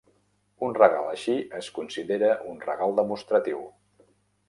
[0.67, 3.65] Un regal així es considera un regal demostratiu.